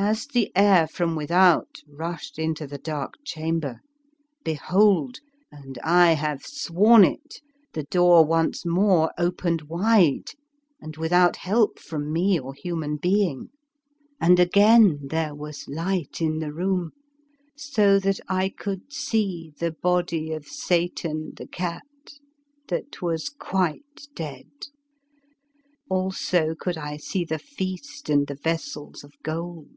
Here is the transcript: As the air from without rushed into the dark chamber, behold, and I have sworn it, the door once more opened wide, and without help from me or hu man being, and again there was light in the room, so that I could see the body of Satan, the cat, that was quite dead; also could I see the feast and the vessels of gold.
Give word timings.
As 0.00 0.26
the 0.28 0.52
air 0.54 0.86
from 0.86 1.16
without 1.16 1.80
rushed 1.88 2.38
into 2.38 2.68
the 2.68 2.78
dark 2.78 3.14
chamber, 3.24 3.80
behold, 4.44 5.18
and 5.50 5.76
I 5.82 6.12
have 6.12 6.46
sworn 6.46 7.02
it, 7.02 7.40
the 7.72 7.82
door 7.82 8.24
once 8.24 8.64
more 8.64 9.10
opened 9.18 9.62
wide, 9.62 10.30
and 10.80 10.96
without 10.96 11.34
help 11.34 11.80
from 11.80 12.12
me 12.12 12.38
or 12.38 12.54
hu 12.62 12.76
man 12.76 12.94
being, 12.96 13.50
and 14.20 14.38
again 14.38 15.08
there 15.08 15.34
was 15.34 15.66
light 15.66 16.20
in 16.22 16.38
the 16.38 16.52
room, 16.52 16.92
so 17.56 17.98
that 17.98 18.20
I 18.28 18.50
could 18.50 18.92
see 18.92 19.52
the 19.58 19.72
body 19.72 20.32
of 20.32 20.46
Satan, 20.46 21.32
the 21.36 21.48
cat, 21.48 21.82
that 22.68 23.02
was 23.02 23.28
quite 23.28 24.06
dead; 24.14 24.46
also 25.90 26.54
could 26.54 26.76
I 26.76 26.98
see 26.98 27.24
the 27.24 27.38
feast 27.38 28.08
and 28.10 28.26
the 28.26 28.34
vessels 28.36 29.02
of 29.02 29.12
gold. 29.24 29.68